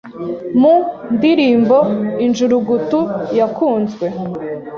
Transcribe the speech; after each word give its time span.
Mu 0.59 0.75
ndirimbo 1.15 1.77
‘Injurugutu’ 2.25 2.99
yakunzwe 3.39 4.05